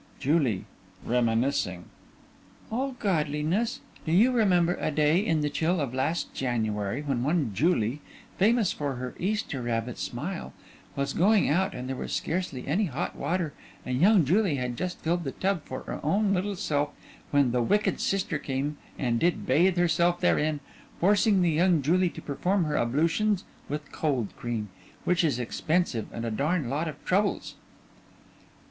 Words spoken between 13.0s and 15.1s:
water and young Julie had just